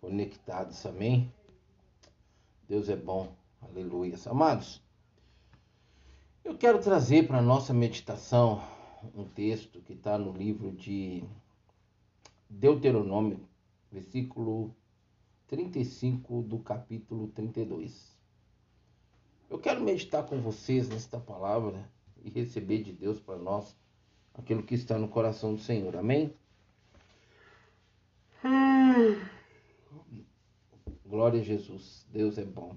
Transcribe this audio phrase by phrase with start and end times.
[0.00, 1.32] conectados, amém?
[2.68, 4.16] Deus é bom, aleluia.
[4.26, 4.82] Amados,
[6.44, 8.62] eu quero trazer para a nossa meditação
[9.14, 11.24] um texto que está no livro de
[12.48, 13.40] Deuteronômio,
[13.90, 14.74] versículo
[15.46, 18.16] 35 do capítulo 32.
[19.48, 21.90] Eu quero meditar com vocês nesta palavra
[22.22, 23.76] e receber de Deus para nós
[24.34, 25.96] aquilo que está no coração do Senhor.
[25.96, 26.32] Amém?
[31.10, 32.06] Glória a Jesus.
[32.12, 32.76] Deus é bom.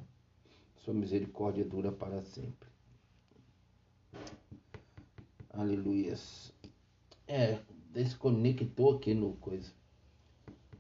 [0.78, 2.68] Sua misericórdia dura para sempre.
[5.52, 6.52] Aleluias.
[7.28, 7.60] É,
[7.92, 9.72] desconectou aqui no coisa.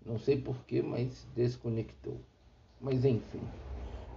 [0.03, 2.19] Não sei porquê, mas desconectou.
[2.81, 3.41] Mas enfim,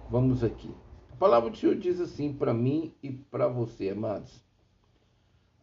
[0.09, 0.73] vamos aqui.
[1.11, 4.43] A palavra do Senhor diz assim para mim e para você, amados.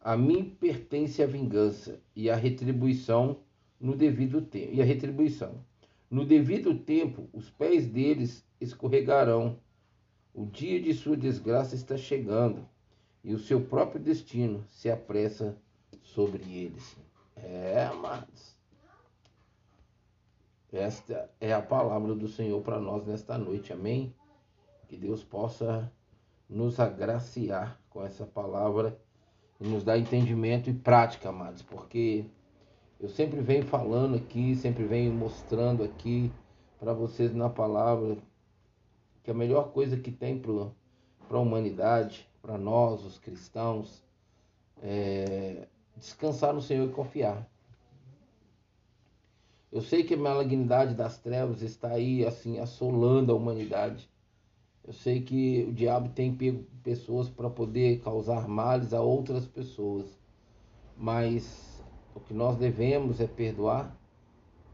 [0.01, 3.41] A mim pertence a vingança e a retribuição
[3.81, 4.75] no devido tempo.
[4.75, 5.61] E a retribuição.
[6.11, 9.59] No devido tempo, os pés deles escorregarão.
[10.33, 12.69] O dia de sua desgraça está chegando
[13.23, 15.57] e o seu próprio destino se apressa
[16.03, 16.97] sobre eles.
[17.37, 18.55] É, amados.
[20.73, 24.13] Esta é a palavra do Senhor para nós nesta noite, amém?
[24.89, 25.91] Que Deus possa
[26.49, 28.99] nos agraciar com essa palavra
[29.61, 32.25] e nos dar entendimento e prática, amados, porque
[33.05, 36.33] eu sempre venho falando aqui, sempre venho mostrando aqui
[36.81, 38.17] para vocês na palavra
[39.23, 44.03] que a melhor coisa que tem para a humanidade, para nós, os cristãos,
[44.83, 47.47] é descansar no Senhor e confiar.
[49.71, 54.09] Eu sei que a malignidade das trevas está aí, assim, assolando a humanidade.
[54.83, 60.07] Eu sei que o diabo tem pego pessoas para poder causar males a outras pessoas.
[60.97, 61.74] Mas
[62.15, 63.97] o que nós devemos é perdoar.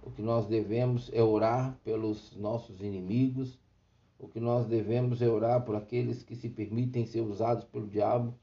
[0.02, 3.58] O que nós devemos é orar pelos nossos inimigos.
[4.18, 8.34] O que nós devemos é orar por aqueles que se permitem ser usados pelo diabo,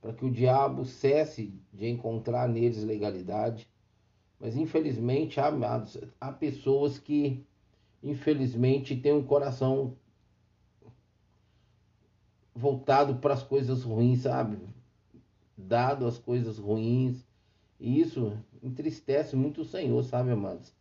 [0.00, 3.68] para que o diabo cesse de encontrar neles legalidade
[4.44, 7.42] mas infelizmente, amados, há pessoas que
[8.02, 9.96] infelizmente têm um coração
[12.54, 14.58] voltado para as coisas ruins, sabe?
[15.56, 17.24] Dado as coisas ruins.
[17.84, 20.72] E isso entristece muito o Senhor, sabe, amados?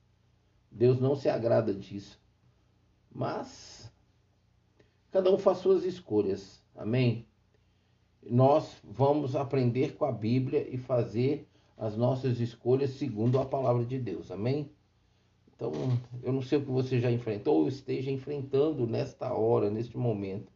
[0.71, 2.17] Deus não se agrada disso.
[3.13, 3.91] Mas
[5.11, 6.63] cada um faz suas escolhas.
[6.73, 7.27] Amém?
[8.25, 11.45] Nós vamos aprender com a Bíblia e fazer
[11.77, 14.31] as nossas escolhas segundo a palavra de Deus.
[14.31, 14.71] Amém?
[15.53, 15.73] Então,
[16.23, 20.53] eu não sei o que você já enfrentou ou esteja enfrentando nesta hora, neste momento.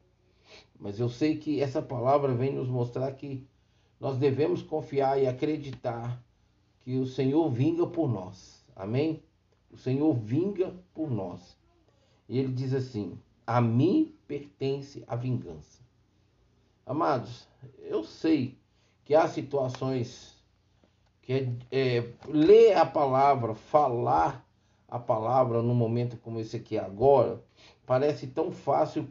[0.80, 3.46] Mas eu sei que essa palavra vem nos mostrar que
[4.00, 6.26] nós devemos confiar e acreditar
[6.88, 8.64] que o Senhor vinga por nós.
[8.74, 9.22] Amém?
[9.70, 11.58] O Senhor vinga por nós.
[12.30, 15.82] E ele diz assim: A mim pertence a vingança.
[16.86, 17.46] Amados,
[17.82, 18.58] eu sei
[19.04, 20.42] que há situações
[21.22, 24.48] que é, é, ler a palavra, falar
[24.88, 27.44] a palavra num momento como esse aqui agora,
[27.86, 29.06] parece tão fácil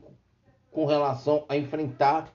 [0.70, 2.32] com relação a enfrentar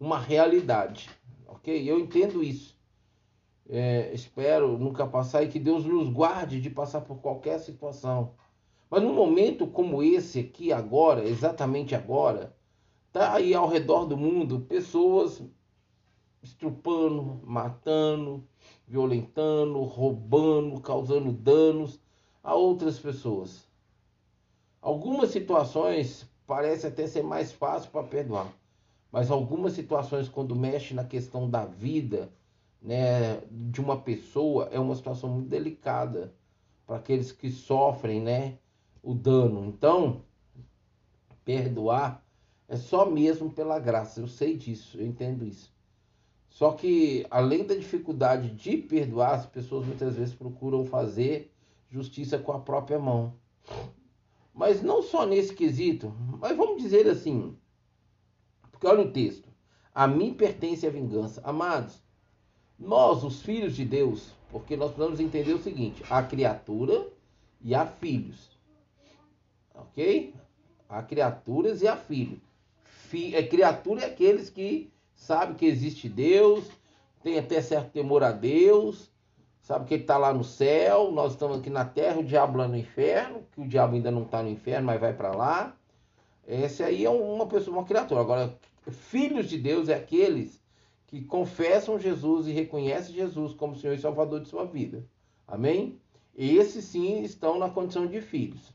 [0.00, 1.08] uma realidade,
[1.46, 1.88] ok?
[1.88, 2.81] Eu entendo isso.
[3.74, 8.34] É, espero nunca passar e que Deus nos guarde de passar por qualquer situação.
[8.90, 12.54] Mas num momento como esse aqui agora, exatamente agora,
[13.10, 15.42] tá aí ao redor do mundo pessoas
[16.42, 18.46] estrupando, matando,
[18.86, 21.98] violentando, roubando, causando danos
[22.44, 23.66] a outras pessoas.
[24.82, 28.52] Algumas situações parece até ser mais fácil para perdoar,
[29.10, 32.30] mas algumas situações quando mexe na questão da vida,
[32.82, 36.34] né, de uma pessoa é uma situação muito delicada
[36.86, 38.58] para aqueles que sofrem, né,
[39.02, 39.64] o dano.
[39.66, 40.22] Então,
[41.44, 42.24] perdoar
[42.68, 44.20] é só mesmo pela graça.
[44.20, 45.72] Eu sei disso, eu entendo isso.
[46.48, 51.50] Só que, além da dificuldade de perdoar, as pessoas muitas vezes procuram fazer
[51.88, 53.34] justiça com a própria mão.
[54.52, 57.56] Mas não só nesse quesito, mas vamos dizer assim,
[58.70, 59.48] porque olha o texto:
[59.94, 61.40] a mim pertence a vingança.
[61.42, 62.02] Amados,
[62.82, 67.06] nós, os filhos de Deus, porque nós precisamos entender o seguinte: há criatura
[67.62, 68.50] e há filhos.
[69.74, 70.34] Ok?
[70.88, 72.40] Há criaturas e há filhos.
[72.84, 76.68] Fi, é, criatura é aqueles que sabe que existe Deus,
[77.22, 79.10] tem até certo temor a Deus,
[79.60, 82.66] sabe que ele está lá no céu, nós estamos aqui na terra, o diabo lá
[82.66, 85.76] no inferno, que o diabo ainda não está no inferno, mas vai para lá.
[86.46, 88.20] Esse aí é uma pessoa, uma criatura.
[88.20, 88.58] Agora,
[88.90, 90.61] filhos de Deus é aqueles
[91.12, 95.06] que confessam Jesus e reconhecem Jesus como Senhor e Salvador de sua vida.
[95.46, 96.00] Amém?
[96.34, 98.72] Esses sim estão na condição de filhos.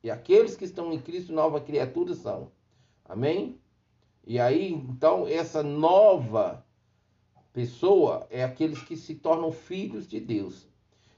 [0.00, 2.52] E aqueles que estão em Cristo, nova criatura são.
[3.04, 3.58] Amém?
[4.24, 6.64] E aí, então, essa nova
[7.52, 10.68] pessoa é aqueles que se tornam filhos de Deus.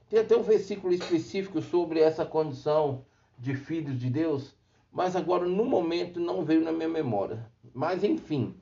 [0.09, 3.05] Tem até um versículo específico sobre essa condição
[3.37, 4.55] de filhos de Deus,
[4.91, 7.45] mas agora no momento não veio na minha memória.
[7.71, 8.55] Mas enfim,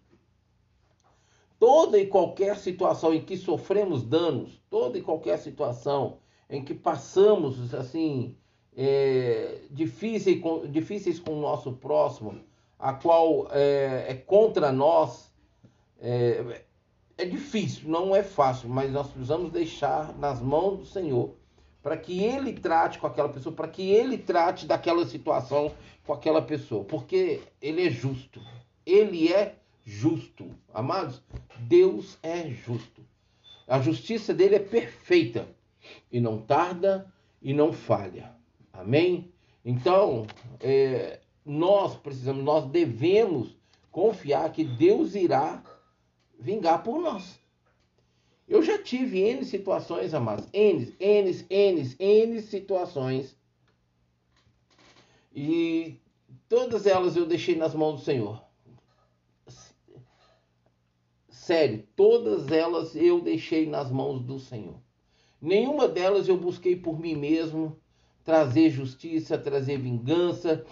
[1.63, 6.17] toda e qualquer situação em que sofremos danos, toda e qualquer situação
[6.49, 8.35] em que passamos assim
[8.75, 12.41] é, difíceis, com, difíceis com o nosso próximo,
[12.77, 15.33] a qual é, é contra nós,
[16.01, 16.65] é,
[17.17, 21.33] é difícil, não é fácil, mas nós precisamos deixar nas mãos do Senhor
[21.81, 25.71] para que Ele trate com aquela pessoa, para que Ele trate daquela situação
[26.05, 28.41] com aquela pessoa, porque Ele é justo.
[28.85, 30.49] Ele é justo.
[30.73, 31.21] Amados,
[31.59, 33.05] Deus é justo.
[33.67, 35.47] A justiça dele é perfeita
[36.11, 38.35] e não tarda e não falha.
[38.71, 39.31] Amém?
[39.63, 40.25] Então,
[40.59, 43.55] é, nós precisamos, nós devemos
[43.91, 45.63] confiar que Deus irá
[46.39, 47.39] vingar por nós.
[48.47, 50.47] Eu já tive N situações, amados.
[50.51, 53.37] N, N, N, N situações.
[55.33, 55.99] E
[56.49, 58.43] todas elas eu deixei nas mãos do Senhor.
[61.43, 64.79] Sério, todas elas eu deixei nas mãos do Senhor.
[65.41, 67.77] Nenhuma delas eu busquei por mim mesmo
[68.23, 70.65] trazer justiça, trazer vingança.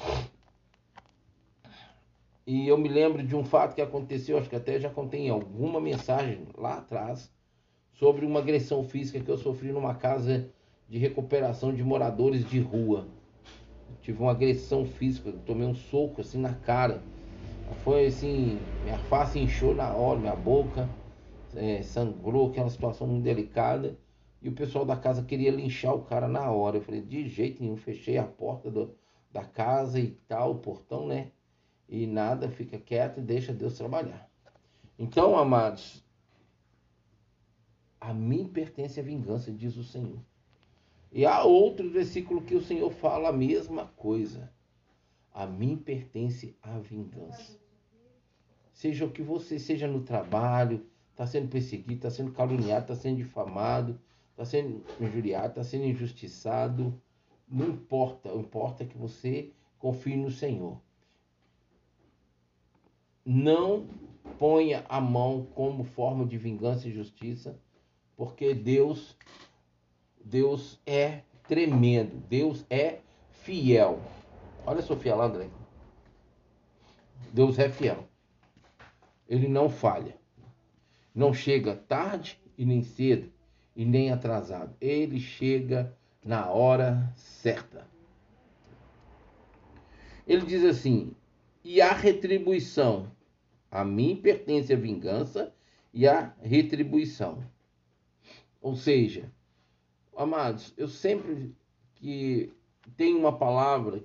[2.47, 5.81] E eu me lembro de um fato que aconteceu, acho que até já contei alguma
[5.81, 7.29] mensagem lá atrás,
[7.91, 10.49] sobre uma agressão física que eu sofri numa casa
[10.87, 13.09] de recuperação de moradores de rua.
[14.01, 17.03] tive uma agressão física, tomei um soco assim na cara.
[17.75, 20.95] Foi assim, minha face inchou na hora, minha boca
[21.55, 23.97] é, sangrou, aquela situação muito delicada.
[24.41, 26.77] E o pessoal da casa queria linchar o cara na hora.
[26.77, 28.95] Eu falei, de jeito nenhum, fechei a porta do,
[29.31, 31.31] da casa e tal, o portão, né?
[31.87, 34.29] E nada, fica quieto e deixa Deus trabalhar.
[34.97, 36.03] Então, amados,
[37.99, 40.19] a mim pertence a vingança, diz o Senhor.
[41.11, 44.51] E há outro versículo que o Senhor fala a mesma coisa.
[45.33, 47.60] A mim pertence a vingança.
[48.81, 53.17] Seja o que você seja no trabalho, está sendo perseguido, está sendo caluniado, está sendo
[53.17, 54.01] difamado,
[54.31, 56.99] está sendo injuriado, está sendo injustiçado.
[57.47, 60.81] Não importa, importa é que você confie no Senhor.
[63.23, 63.85] Não
[64.39, 67.59] ponha a mão como forma de vingança e justiça,
[68.17, 69.15] porque Deus
[70.25, 72.97] Deus é tremendo, Deus é
[73.29, 73.99] fiel.
[74.65, 75.51] Olha a Sofia lá, André.
[77.31, 78.09] Deus é fiel.
[79.31, 80.17] Ele não falha.
[81.15, 83.31] Não chega tarde e nem cedo
[83.73, 84.75] e nem atrasado.
[84.81, 87.87] Ele chega na hora certa.
[90.27, 91.15] Ele diz assim:
[91.63, 93.09] e a retribuição.
[93.71, 95.55] A mim pertence a vingança
[95.93, 97.41] e a retribuição.
[98.61, 99.31] Ou seja,
[100.13, 101.55] amados, eu sempre
[101.95, 102.51] que
[102.97, 104.03] tenho uma palavra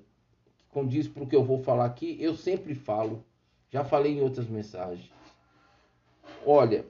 [0.55, 3.25] que condiz para o que eu vou falar aqui, eu sempre falo,
[3.69, 5.16] já falei em outras mensagens.
[6.49, 6.85] Olha,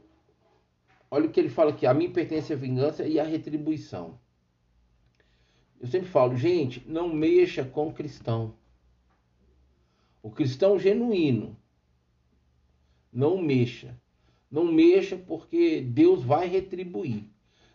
[1.09, 4.19] Olha o que ele fala aqui: a mim pertence a vingança e a retribuição.
[5.79, 8.55] Eu sempre falo, gente, não mexa com o cristão.
[10.23, 11.55] O cristão genuíno.
[13.13, 13.95] Não mexa.
[14.49, 17.29] Não mexa porque Deus vai retribuir.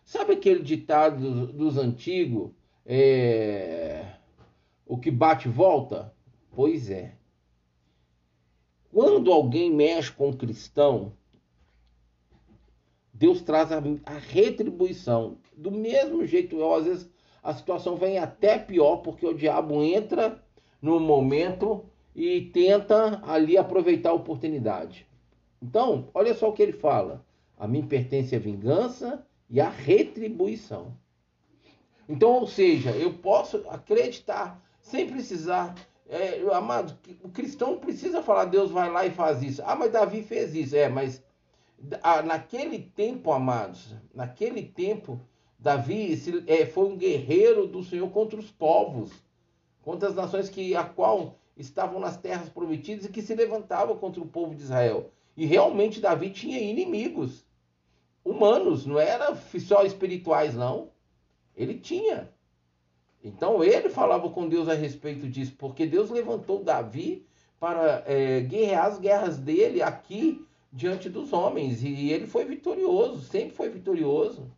[0.05, 2.51] Sabe aquele ditado dos, antigos?
[2.85, 4.17] É,
[4.85, 6.13] o que bate volta?
[6.51, 7.15] Pois é.
[8.91, 11.13] Quando alguém mexe com o cristão,
[13.23, 15.37] Deus traz a, a retribuição.
[15.55, 17.09] Do mesmo jeito, eu, às vezes
[17.41, 20.43] a situação vem até pior, porque o diabo entra
[20.81, 25.07] no momento e tenta ali aproveitar a oportunidade.
[25.61, 27.25] Então, olha só o que ele fala:
[27.57, 30.93] a mim pertence a vingança e a retribuição.
[32.09, 35.75] Então, ou seja, eu posso acreditar sem precisar.
[36.09, 39.63] É, amado, o cristão precisa falar, Deus vai lá e faz isso.
[39.65, 40.75] Ah, mas Davi fez isso.
[40.75, 41.22] É, mas
[42.25, 45.19] naquele tempo, amados, naquele tempo,
[45.59, 46.13] Davi
[46.47, 49.11] é, foi um guerreiro do Senhor contra os povos,
[49.81, 54.21] contra as nações que a qual estavam nas terras prometidas e que se levantavam contra
[54.21, 55.11] o povo de Israel.
[55.35, 57.45] E realmente Davi tinha inimigos
[58.23, 60.89] humanos, não era só espirituais, não.
[61.55, 62.29] Ele tinha.
[63.23, 67.25] Então ele falava com Deus a respeito disso, porque Deus levantou Davi
[67.59, 73.55] para é, guerrear as guerras dele aqui diante dos homens e ele foi vitorioso, sempre
[73.55, 74.51] foi vitorioso.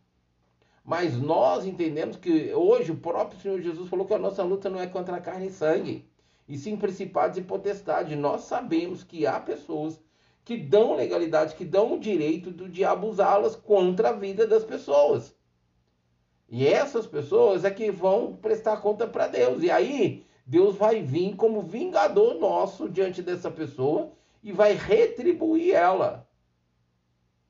[0.82, 4.80] Mas nós entendemos que hoje o próprio Senhor Jesus falou que a nossa luta não
[4.80, 6.08] é contra a carne e sangue,
[6.48, 8.16] e sim principados e potestades.
[8.16, 10.00] Nós sabemos que há pessoas
[10.42, 15.36] que dão legalidade, que dão o direito do diabo usá-las contra a vida das pessoas.
[16.48, 19.62] E essas pessoas é que vão prestar conta para Deus.
[19.64, 26.28] E aí, Deus vai vir como vingador nosso diante dessa pessoa e vai retribuir ela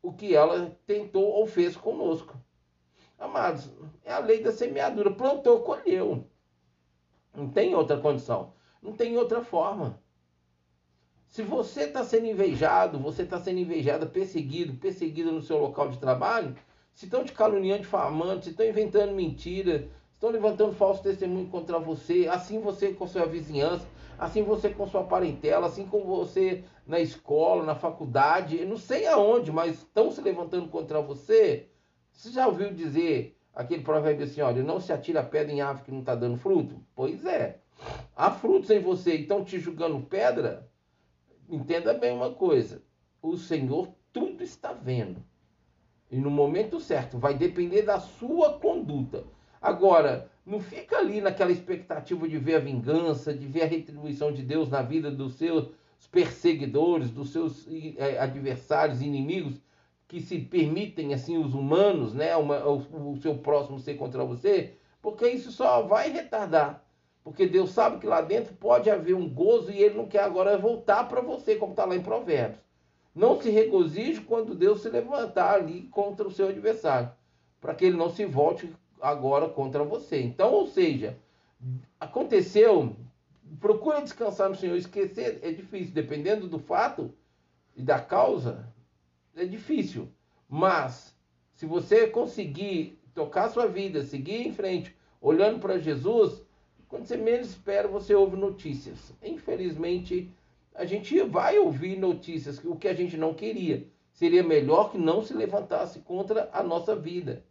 [0.02, 2.40] o que ela tentou ou fez conosco.
[3.18, 3.70] Amados,
[4.04, 5.10] é a lei da semeadura.
[5.10, 6.28] Plantou, colheu.
[7.34, 8.52] Não tem outra condição.
[8.80, 10.00] Não tem outra forma.
[11.28, 15.98] Se você está sendo invejado, você está sendo invejada, perseguido, perseguida no seu local de
[15.98, 16.56] trabalho,
[16.94, 22.26] se estão te caluniando, difamando, se estão inventando mentira, estão levantando falso testemunho contra você,
[22.30, 23.86] assim você com sua vizinhança,
[24.18, 29.52] assim você com sua parentela, assim como você na escola, na faculdade, não sei aonde,
[29.52, 31.68] mas estão se levantando contra você.
[32.12, 35.92] Você já ouviu dizer aquele provérbio assim, olha, não se atira pedra em árvore que
[35.92, 36.80] não está dando fruto?
[36.94, 37.60] Pois é.
[38.16, 40.70] Há frutos em você e estão te julgando pedra?
[41.46, 42.82] Entenda bem uma coisa.
[43.20, 45.22] O Senhor tudo está vendo.
[46.10, 49.24] E no momento certo, vai depender da sua conduta.
[49.60, 54.42] Agora, não fica ali naquela expectativa de ver a vingança, de ver a retribuição de
[54.42, 55.68] Deus na vida dos seus
[56.10, 59.60] perseguidores, dos seus é, adversários, inimigos,
[60.08, 64.74] que se permitem, assim, os humanos, né, uma, o, o seu próximo ser contra você,
[65.02, 66.84] porque isso só vai retardar.
[67.24, 70.56] Porque Deus sabe que lá dentro pode haver um gozo e ele não quer agora
[70.56, 72.60] voltar para você, como está lá em Provérbios.
[73.12, 77.10] Não se regozije quando Deus se levantar ali contra o seu adversário,
[77.60, 78.72] para que ele não se volte
[79.10, 80.20] agora contra você.
[80.20, 81.16] Então, ou seja,
[81.98, 82.94] aconteceu,
[83.60, 87.12] procura descansar no Senhor, esquecer é difícil, dependendo do fato
[87.76, 88.66] e da causa,
[89.36, 90.08] é difícil.
[90.48, 91.14] Mas
[91.54, 96.42] se você conseguir tocar sua vida, seguir em frente, olhando para Jesus,
[96.88, 99.12] quando você menos espera, você ouve notícias.
[99.22, 100.30] Infelizmente,
[100.74, 103.86] a gente vai ouvir notícias, o que a gente não queria.
[104.12, 107.44] Seria melhor que não se levantasse contra a nossa vida.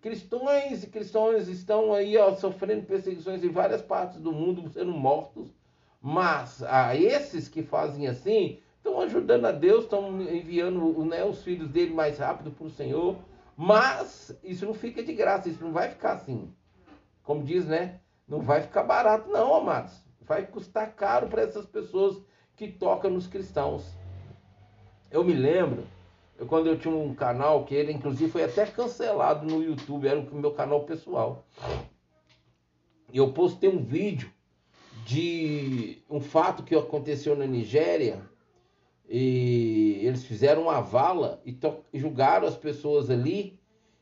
[0.00, 5.52] Cristãos e cristãos estão aí ó, sofrendo perseguições em várias partes do mundo, sendo mortos.
[6.00, 11.68] Mas a esses que fazem assim, estão ajudando a Deus, estão enviando né, os filhos
[11.68, 13.16] dele mais rápido para o Senhor.
[13.56, 16.50] Mas isso não fica de graça, isso não vai ficar assim.
[17.22, 18.00] Como diz, né?
[18.26, 19.92] Não vai ficar barato, não, amados.
[20.22, 22.22] Vai custar caro para essas pessoas
[22.56, 23.84] que tocam nos cristãos.
[25.10, 25.84] Eu me lembro,
[26.40, 30.18] eu, quando eu tinha um canal, que ele inclusive foi até cancelado no YouTube, era
[30.18, 31.44] o meu canal pessoal.
[33.12, 34.32] E eu postei um vídeo
[35.04, 38.22] de um fato que aconteceu na Nigéria.
[39.06, 41.58] E eles fizeram uma vala e
[41.92, 43.60] julgaram as pessoas ali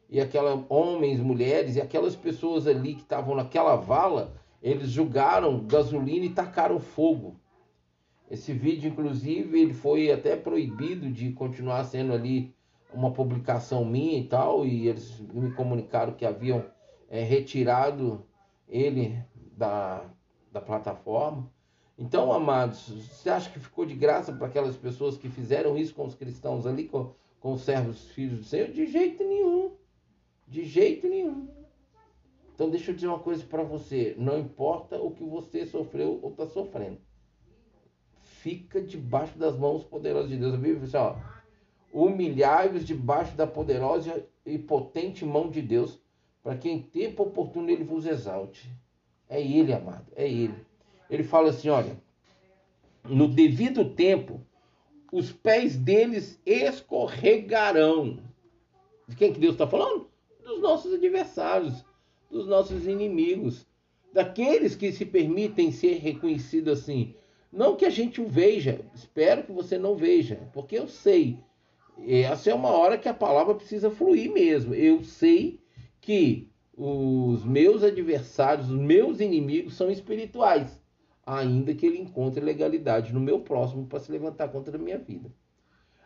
[0.08, 6.26] e aquelas homens, mulheres e aquelas pessoas ali que estavam naquela vala, eles julgaram gasolina
[6.26, 7.40] e tacaram fogo.
[8.30, 12.54] Esse vídeo, inclusive, ele foi até proibido de continuar sendo ali
[12.92, 16.64] uma publicação minha e tal, e eles me comunicaram que haviam
[17.08, 18.24] é, retirado
[18.68, 19.18] ele
[19.56, 20.04] da,
[20.52, 21.50] da plataforma.
[21.98, 26.04] Então, amados, você acha que ficou de graça para aquelas pessoas que fizeram isso com
[26.04, 28.68] os cristãos ali, com, com os servos filhos do Senhor?
[28.68, 29.72] De jeito nenhum.
[30.46, 31.48] De jeito nenhum.
[32.54, 34.14] Então deixa eu dizer uma coisa para você.
[34.18, 36.98] Não importa o que você sofreu ou está sofrendo.
[38.40, 40.54] Fica debaixo das mãos poderosas de Deus.
[40.54, 41.20] A Bíblia diz assim.
[41.92, 46.00] Humilhai-vos debaixo da poderosa e potente mão de Deus,
[46.42, 48.70] para que em tempo oportuno ele vos exalte.
[49.28, 50.54] É ele, amado, é ele.
[51.10, 51.96] Ele fala assim, olha,
[53.04, 54.40] no devido tempo,
[55.10, 58.20] os pés deles escorregarão.
[59.06, 60.08] De quem que Deus está falando?
[60.48, 61.84] dos nossos adversários,
[62.30, 63.66] dos nossos inimigos,
[64.12, 67.14] daqueles que se permitem ser reconhecidos assim.
[67.50, 71.38] Não que a gente o veja, espero que você não veja, porque eu sei.
[72.06, 74.74] Essa é uma hora que a palavra precisa fluir mesmo.
[74.74, 75.60] Eu sei
[76.00, 80.80] que os meus adversários, os meus inimigos são espirituais,
[81.26, 85.32] ainda que ele encontre legalidade no meu próximo para se levantar contra a minha vida.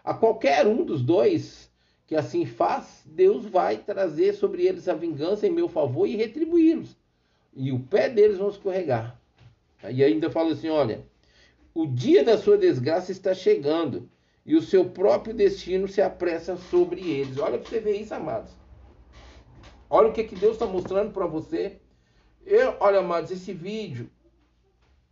[0.03, 1.71] A qualquer um dos dois,
[2.07, 6.97] que assim faz, Deus vai trazer sobre eles a vingança em meu favor e retribuí-los.
[7.55, 9.21] E o pé deles vão escorregar.
[9.91, 11.05] E ainda fala assim: olha,
[11.75, 14.09] o dia da sua desgraça está chegando
[14.45, 17.38] e o seu próprio destino se apressa sobre eles.
[17.38, 18.52] Olha para você ver isso, amados.
[19.88, 21.79] Olha o que, que Deus está mostrando para você.
[22.45, 24.11] Eu, olha, amados, esse vídeo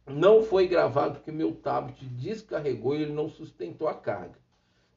[0.07, 4.39] não foi gravado porque meu tablet descarregou e ele não sustentou a carga.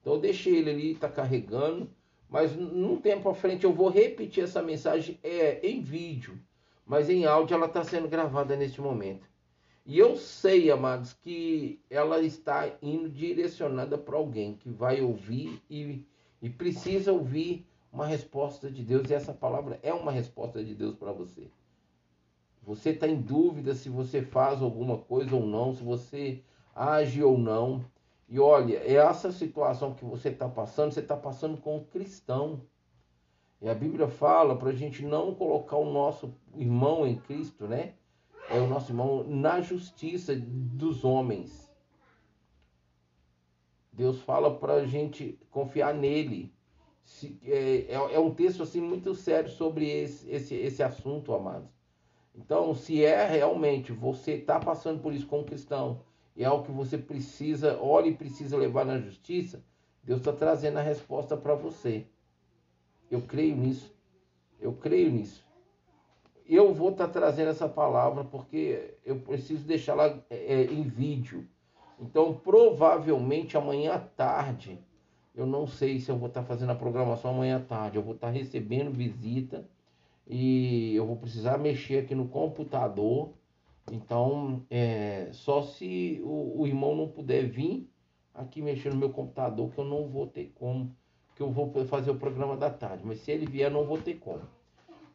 [0.02, 1.90] Então eu deixei ele ali, está carregando,
[2.28, 6.40] mas num tempo à frente eu vou repetir essa mensagem é, em vídeo,
[6.86, 9.28] mas em áudio ela está sendo gravada neste momento.
[9.86, 16.06] E eu sei, amados, que ela está indo direcionada para alguém que vai ouvir e,
[16.42, 19.10] e precisa ouvir uma resposta de Deus.
[19.10, 21.50] E essa palavra é uma resposta de Deus para você.
[22.66, 26.42] Você está em dúvida se você faz alguma coisa ou não, se você
[26.74, 27.84] age ou não.
[28.30, 32.62] E olha, essa situação que você está passando, você está passando com um cristão.
[33.62, 37.96] E a Bíblia fala para a gente não colocar o nosso irmão em Cristo, né?
[38.50, 41.72] É o nosso irmão na justiça dos homens.
[43.92, 46.54] Deus fala para a gente confiar nele.
[47.04, 51.70] Se, é, é, é, um texto assim muito sério sobre esse, esse, esse assunto, amados.
[52.36, 56.02] Então, se é realmente você está passando por isso como cristão,
[56.36, 59.64] e é algo que você precisa, olha e precisa levar na justiça,
[60.04, 62.08] Deus está trazendo a resposta para você.
[63.12, 63.94] Eu creio nisso.
[64.60, 65.46] Eu creio nisso.
[66.48, 71.48] Eu vou estar tá trazendo essa palavra porque eu preciso deixá-la é, é, em vídeo.
[72.00, 74.78] Então, provavelmente amanhã à tarde,
[75.34, 77.98] eu não sei se eu vou estar tá fazendo a programação amanhã à tarde.
[77.98, 79.68] Eu vou estar tá recebendo visita
[80.28, 83.34] e eu vou precisar mexer aqui no computador.
[83.92, 87.90] Então, é, só se o, o irmão não puder vir
[88.34, 90.96] aqui mexer no meu computador, que eu não vou ter como
[91.36, 93.04] que eu vou fazer o programa da tarde.
[93.06, 94.42] Mas se ele vier, não vou ter como.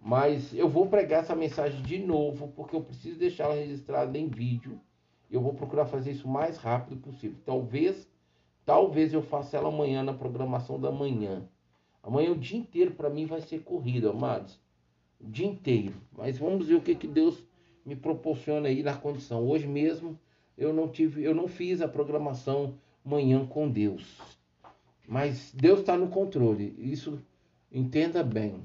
[0.00, 4.80] Mas eu vou pregar essa mensagem de novo, porque eu preciso deixá-la registrada em vídeo.
[5.30, 7.36] Eu vou procurar fazer isso o mais rápido possível.
[7.44, 8.08] Talvez,
[8.64, 11.46] talvez eu faça ela amanhã na programação da manhã.
[12.02, 14.58] Amanhã o dia inteiro para mim vai ser corrido, amados.
[15.20, 15.94] O dia inteiro.
[16.12, 17.44] Mas vamos ver o que, que Deus
[17.84, 19.46] me proporciona aí na condição.
[19.46, 20.18] Hoje mesmo
[20.56, 22.74] eu não tive, eu não fiz a programação
[23.04, 24.18] manhã com Deus.
[25.06, 26.74] Mas Deus está no controle.
[26.78, 27.18] Isso
[27.72, 28.62] entenda bem.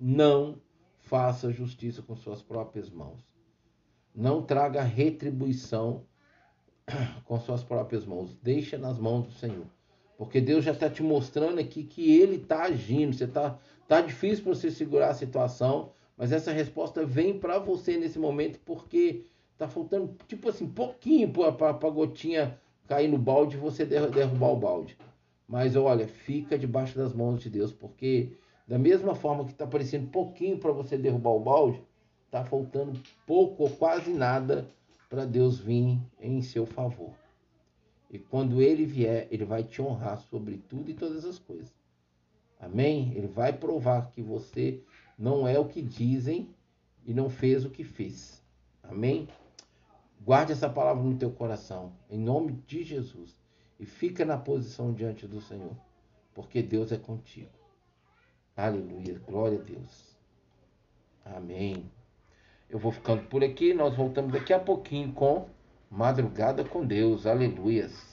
[0.00, 0.60] Não
[1.00, 3.20] faça justiça com suas próprias mãos.
[4.14, 6.04] Não traga retribuição
[7.24, 8.36] com suas próprias mãos.
[8.42, 9.66] Deixa nas mãos do Senhor.
[10.16, 13.14] Porque Deus já está te mostrando aqui que Ele está agindo.
[13.14, 17.96] Você tá, tá difícil para você segurar a situação, mas essa resposta vem para você
[17.96, 23.60] nesse momento porque está faltando, tipo assim, pouquinho para a gotinha cair no balde e
[23.60, 24.96] você derrubar o balde.
[25.46, 28.32] Mas olha, fica debaixo das mãos de Deus, porque
[28.68, 31.82] da mesma forma que está aparecendo pouquinho para você derrubar o balde,
[32.26, 34.68] está faltando pouco ou quase nada
[35.08, 37.14] para Deus vir em seu favor.
[38.10, 41.74] E quando ele vier, ele vai te honrar sobre tudo e todas as coisas.
[42.60, 43.12] Amém?
[43.14, 44.82] Ele vai provar que você
[45.18, 46.48] não é o que dizem
[47.06, 48.42] e não fez o que fez.
[48.82, 49.26] Amém?
[50.24, 53.38] Guarde essa palavra no teu coração, em nome de Jesus
[53.78, 55.76] e fica na posição diante do Senhor,
[56.34, 57.57] porque Deus é contigo.
[58.58, 60.16] Aleluia, glória a Deus.
[61.24, 61.88] Amém.
[62.68, 65.48] Eu vou ficando por aqui, nós voltamos daqui a pouquinho com
[65.88, 67.24] Madrugada com Deus.
[67.24, 68.07] Aleluias.